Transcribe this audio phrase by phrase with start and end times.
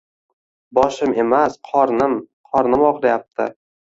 [0.77, 2.15] Boshim emas, qornim,
[2.55, 3.49] qornim og‘riyapti